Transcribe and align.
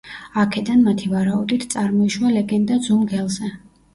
აქედან, 0.43 0.79
მათი 0.85 1.09
ვარაუდით, 1.11 1.67
წარმოიშვა 1.75 2.31
ლეგენდა 2.37 2.81
ძუ 2.87 2.99
მგელზე. 3.05 3.53